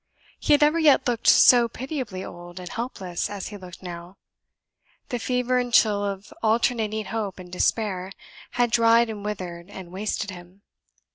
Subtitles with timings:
[0.39, 4.17] He had never yet looked so pitiably old and helpless as he looked now.
[5.09, 8.11] The fever and chill of alternating hope and despair
[8.53, 10.63] had dried, and withered, and wasted him.